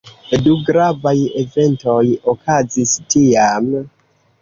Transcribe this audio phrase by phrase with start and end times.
[0.45, 1.13] Du gravaj
[1.43, 2.01] eventoj
[2.35, 3.73] okazis tiam.